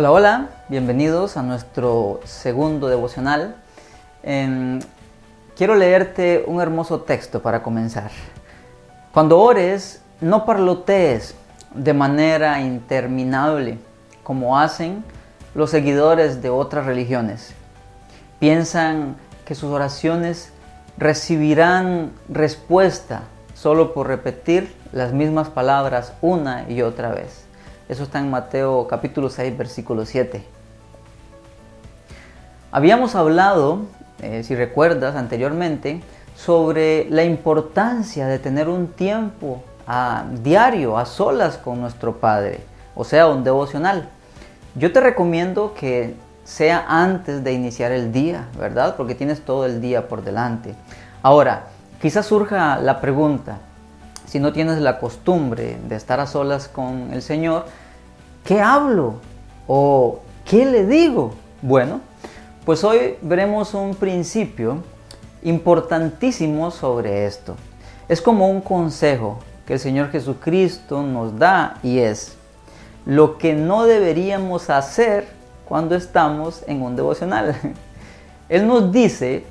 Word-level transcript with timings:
Hola, 0.00 0.12
hola, 0.12 0.48
bienvenidos 0.68 1.36
a 1.36 1.42
nuestro 1.42 2.20
segundo 2.22 2.86
devocional. 2.86 3.56
Em, 4.22 4.78
quiero 5.56 5.74
leerte 5.74 6.44
un 6.46 6.60
hermoso 6.60 7.00
texto 7.00 7.42
para 7.42 7.64
comenzar. 7.64 8.12
Cuando 9.12 9.40
ores, 9.40 10.00
no 10.20 10.44
parlotees 10.44 11.34
de 11.74 11.94
manera 11.94 12.60
interminable 12.60 13.80
como 14.22 14.56
hacen 14.56 15.02
los 15.56 15.70
seguidores 15.70 16.42
de 16.42 16.50
otras 16.50 16.86
religiones. 16.86 17.52
Piensan 18.38 19.16
que 19.44 19.56
sus 19.56 19.72
oraciones 19.72 20.52
recibirán 20.96 22.12
respuesta 22.28 23.22
solo 23.52 23.92
por 23.94 24.06
repetir 24.06 24.72
las 24.92 25.12
mismas 25.12 25.48
palabras 25.48 26.12
una 26.22 26.70
y 26.70 26.82
otra 26.82 27.10
vez. 27.10 27.47
Eso 27.88 28.02
está 28.02 28.18
en 28.18 28.30
Mateo 28.30 28.86
capítulo 28.86 29.30
6, 29.30 29.56
versículo 29.56 30.04
7. 30.04 30.44
Habíamos 32.70 33.14
hablado, 33.14 33.86
eh, 34.20 34.42
si 34.44 34.54
recuerdas 34.54 35.16
anteriormente, 35.16 36.02
sobre 36.36 37.08
la 37.08 37.24
importancia 37.24 38.26
de 38.26 38.38
tener 38.38 38.68
un 38.68 38.88
tiempo 38.88 39.62
a 39.86 40.26
diario, 40.42 40.98
a 40.98 41.06
solas 41.06 41.56
con 41.56 41.80
nuestro 41.80 42.16
Padre, 42.16 42.60
o 42.94 43.04
sea, 43.04 43.26
un 43.26 43.42
devocional. 43.42 44.10
Yo 44.74 44.92
te 44.92 45.00
recomiendo 45.00 45.72
que 45.72 46.14
sea 46.44 46.84
antes 46.88 47.42
de 47.42 47.54
iniciar 47.54 47.90
el 47.92 48.12
día, 48.12 48.48
¿verdad? 48.58 48.96
Porque 48.96 49.14
tienes 49.14 49.40
todo 49.40 49.64
el 49.64 49.80
día 49.80 50.08
por 50.08 50.22
delante. 50.22 50.74
Ahora, 51.22 51.68
quizás 52.02 52.26
surja 52.26 52.76
la 52.76 53.00
pregunta, 53.00 53.60
si 54.28 54.40
no 54.40 54.52
tienes 54.52 54.78
la 54.78 54.98
costumbre 54.98 55.78
de 55.88 55.96
estar 55.96 56.20
a 56.20 56.26
solas 56.26 56.68
con 56.68 57.12
el 57.14 57.22
Señor, 57.22 57.64
¿qué 58.44 58.60
hablo? 58.60 59.14
¿O 59.66 60.20
qué 60.44 60.66
le 60.66 60.86
digo? 60.86 61.32
Bueno, 61.62 62.00
pues 62.66 62.84
hoy 62.84 63.16
veremos 63.22 63.72
un 63.72 63.94
principio 63.94 64.82
importantísimo 65.42 66.70
sobre 66.70 67.24
esto. 67.24 67.56
Es 68.06 68.20
como 68.20 68.50
un 68.50 68.60
consejo 68.60 69.38
que 69.66 69.74
el 69.74 69.78
Señor 69.78 70.10
Jesucristo 70.10 71.02
nos 71.02 71.38
da 71.38 71.78
y 71.82 71.98
es 71.98 72.36
lo 73.06 73.38
que 73.38 73.54
no 73.54 73.84
deberíamos 73.84 74.68
hacer 74.68 75.26
cuando 75.66 75.94
estamos 75.94 76.62
en 76.66 76.82
un 76.82 76.96
devocional. 76.96 77.56
Él 78.50 78.66
nos 78.66 78.92
dice 78.92 79.44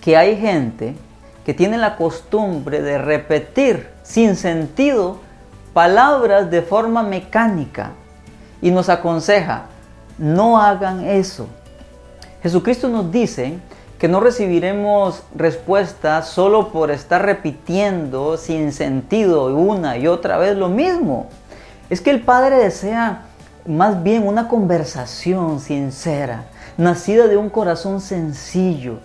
que 0.00 0.16
hay 0.16 0.36
gente 0.36 0.96
que 1.50 1.54
tiene 1.54 1.78
la 1.78 1.96
costumbre 1.96 2.80
de 2.80 2.96
repetir 2.96 3.88
sin 4.04 4.36
sentido 4.36 5.18
palabras 5.72 6.48
de 6.48 6.62
forma 6.62 7.02
mecánica 7.02 7.90
y 8.62 8.70
nos 8.70 8.88
aconseja, 8.88 9.64
no 10.16 10.62
hagan 10.62 11.04
eso. 11.04 11.48
Jesucristo 12.40 12.88
nos 12.88 13.10
dice 13.10 13.58
que 13.98 14.06
no 14.06 14.20
recibiremos 14.20 15.24
respuesta 15.34 16.22
solo 16.22 16.68
por 16.68 16.92
estar 16.92 17.26
repitiendo 17.26 18.36
sin 18.36 18.72
sentido 18.72 19.46
una 19.46 19.98
y 19.98 20.06
otra 20.06 20.38
vez 20.38 20.56
lo 20.56 20.68
mismo. 20.68 21.30
Es 21.88 22.00
que 22.00 22.10
el 22.10 22.20
Padre 22.20 22.58
desea 22.58 23.22
más 23.66 24.04
bien 24.04 24.24
una 24.24 24.46
conversación 24.46 25.58
sincera, 25.58 26.44
nacida 26.76 27.26
de 27.26 27.36
un 27.36 27.50
corazón 27.50 28.00
sencillo. 28.00 29.00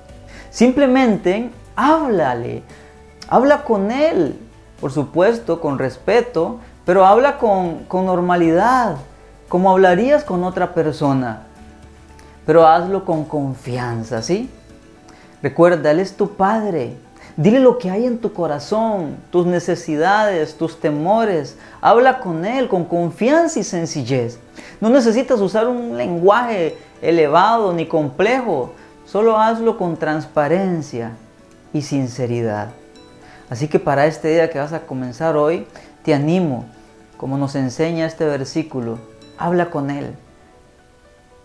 Simplemente 0.51 1.49
háblale, 1.75 2.63
habla 3.27 3.63
con 3.63 3.91
Él, 3.91 4.39
por 4.79 4.91
supuesto, 4.91 5.61
con 5.61 5.79
respeto, 5.79 6.59
pero 6.85 7.05
habla 7.05 7.37
con, 7.37 7.85
con 7.85 8.05
normalidad, 8.05 8.97
como 9.49 9.71
hablarías 9.71 10.23
con 10.23 10.43
otra 10.43 10.73
persona. 10.73 11.43
Pero 12.45 12.67
hazlo 12.67 13.05
con 13.05 13.25
confianza, 13.25 14.21
¿sí? 14.21 14.49
Recuerda, 15.41 15.91
Él 15.91 15.99
es 15.99 16.15
tu 16.15 16.29
Padre. 16.29 16.97
Dile 17.37 17.59
lo 17.59 17.77
que 17.77 17.89
hay 17.89 18.05
en 18.05 18.19
tu 18.19 18.31
corazón, 18.31 19.17
tus 19.31 19.45
necesidades, 19.45 20.57
tus 20.57 20.79
temores. 20.79 21.57
Habla 21.81 22.19
con 22.19 22.45
Él 22.45 22.67
con 22.69 22.85
confianza 22.85 23.59
y 23.59 23.63
sencillez. 23.63 24.39
No 24.79 24.89
necesitas 24.89 25.41
usar 25.41 25.67
un 25.67 25.97
lenguaje 25.97 26.77
elevado 27.01 27.73
ni 27.73 27.87
complejo. 27.87 28.73
Solo 29.05 29.37
hazlo 29.37 29.77
con 29.77 29.97
transparencia 29.97 31.11
y 31.75 31.81
sinceridad. 31.81 32.69
Así 33.49 33.67
que 33.67 33.79
para 33.79 34.05
este 34.05 34.29
día 34.29 34.49
que 34.49 34.59
vas 34.59 34.71
a 34.71 34.85
comenzar 34.85 35.35
hoy, 35.35 35.67
te 36.03 36.13
animo, 36.13 36.65
como 37.17 37.37
nos 37.37 37.53
enseña 37.55 38.05
este 38.05 38.23
versículo, 38.23 38.97
habla 39.37 39.69
con 39.69 39.91
Él. 39.91 40.15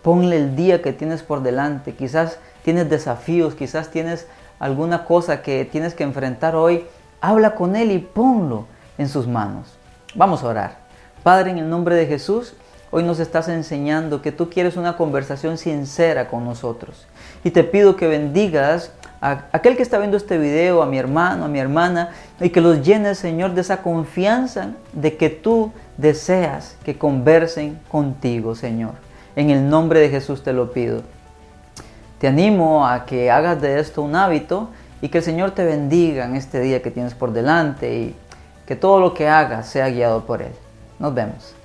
Ponle 0.01 0.37
el 0.37 0.55
día 0.55 0.81
que 0.81 0.93
tienes 0.93 1.21
por 1.21 1.43
delante. 1.43 1.95
Quizás 1.95 2.39
tienes 2.63 2.89
desafíos, 2.89 3.55
quizás 3.55 3.91
tienes 3.91 4.25
alguna 4.57 5.03
cosa 5.03 5.41
que 5.41 5.65
tienes 5.65 5.95
que 5.95 6.03
enfrentar 6.03 6.55
hoy. 6.55 6.85
Habla 7.19 7.53
con 7.53 7.75
Él 7.75 7.91
y 7.91 7.99
ponlo 7.99 8.67
en 8.97 9.09
sus 9.09 9.27
manos. 9.27 9.67
Vamos 10.15 10.43
a 10.43 10.47
orar. 10.47 10.77
Padre, 11.23 11.51
en 11.51 11.57
el 11.57 11.69
nombre 11.69 11.95
de 11.95 12.07
Jesús, 12.07 12.53
hoy 12.89 13.03
nos 13.03 13.19
estás 13.19 13.49
enseñando 13.49 14.21
que 14.21 14.31
tú 14.31 14.49
quieres 14.49 14.77
una 14.77 14.95
conversación 14.95 15.57
sincera 15.57 16.29
con 16.29 16.45
nosotros. 16.45 17.05
Y 17.43 17.51
te 17.51 17.65
pido 17.65 17.97
que 17.97 18.07
bendigas 18.07 18.93
a 19.21 19.45
aquel 19.51 19.77
que 19.77 19.83
está 19.83 19.99
viendo 19.99 20.17
este 20.17 20.37
video, 20.37 20.81
a 20.81 20.87
mi 20.87 20.97
hermano, 20.97 21.45
a 21.45 21.47
mi 21.47 21.59
hermana, 21.59 22.09
y 22.39 22.49
que 22.49 22.59
los 22.59 22.81
llene, 22.81 23.13
Señor, 23.13 23.53
de 23.53 23.61
esa 23.61 23.83
confianza 23.83 24.71
de 24.93 25.15
que 25.15 25.29
tú 25.29 25.71
deseas 25.97 26.75
que 26.83 26.97
conversen 26.97 27.79
contigo, 27.87 28.55
Señor. 28.55 28.93
En 29.35 29.51
el 29.51 29.69
nombre 29.69 29.99
de 29.99 30.09
Jesús 30.09 30.43
te 30.43 30.53
lo 30.53 30.73
pido. 30.73 31.03
Te 32.19 32.27
animo 32.27 32.85
a 32.85 33.05
que 33.05 33.31
hagas 33.31 33.61
de 33.61 33.79
esto 33.79 34.01
un 34.01 34.15
hábito 34.15 34.69
y 35.01 35.09
que 35.09 35.19
el 35.19 35.23
Señor 35.23 35.51
te 35.51 35.63
bendiga 35.63 36.25
en 36.25 36.35
este 36.35 36.59
día 36.59 36.81
que 36.81 36.91
tienes 36.91 37.13
por 37.13 37.31
delante 37.31 37.93
y 37.93 38.15
que 38.65 38.75
todo 38.75 38.99
lo 38.99 39.13
que 39.13 39.27
hagas 39.27 39.67
sea 39.67 39.89
guiado 39.89 40.25
por 40.25 40.41
Él. 40.41 40.51
Nos 40.99 41.13
vemos. 41.13 41.60